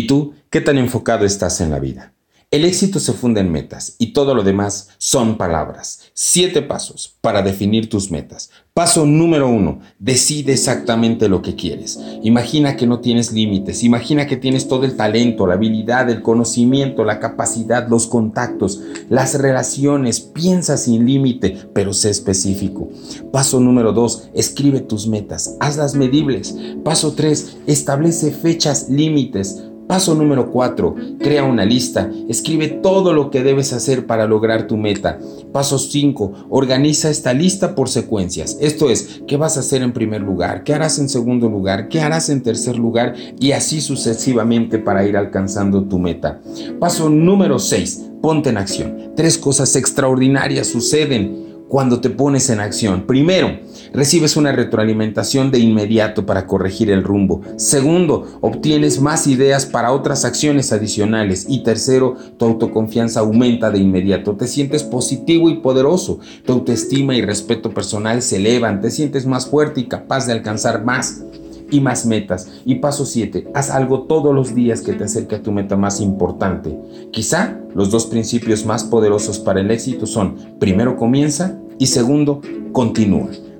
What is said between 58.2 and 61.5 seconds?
obtienes más ideas para otras acciones adicionales.